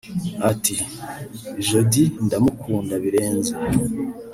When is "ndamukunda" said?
2.25-2.93